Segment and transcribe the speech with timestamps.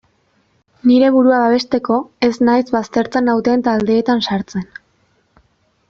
[0.91, 1.99] Nire burua babesteko
[2.29, 4.69] ez naiz baztertzen nauten taldeetan sartzen.